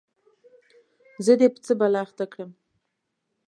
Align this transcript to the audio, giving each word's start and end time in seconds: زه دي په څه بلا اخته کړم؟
زه 1.25 1.33
دي 1.39 1.47
په 1.53 1.59
څه 1.65 1.71
بلا 1.79 1.99
اخته 2.05 2.25
کړم؟ 2.31 2.49